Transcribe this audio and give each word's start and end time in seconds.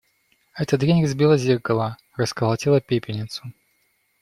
Эта 0.55 0.79
дрянь 0.79 1.03
разбила 1.03 1.37
зеркало, 1.37 1.95
расколотила 2.15 2.81
пепельницу. 2.81 3.53